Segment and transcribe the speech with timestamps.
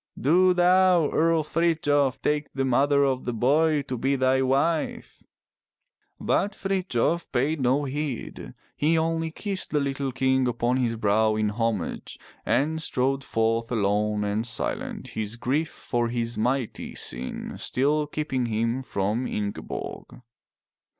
[0.19, 1.11] Do thou.
[1.11, 5.21] Earl Frithjof, take the mother of the boy to be thy wife!"
[6.19, 8.55] But Frithjof paid no heed.
[8.75, 12.17] He only kissed the little king upon his brow in homage,
[12.47, 18.81] and strode forth alone and silent, his grief for his mighty sin still keeping him
[18.81, 20.23] from Ingeborg.